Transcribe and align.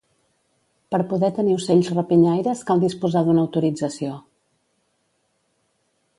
Per 0.95 0.99
poder 1.11 1.29
tenir 1.39 1.53
ocells 1.57 1.91
rapinyaires 1.97 2.65
cal 2.71 2.81
disposar 2.85 3.25
d'una 3.29 3.45
autorització. 3.45 4.19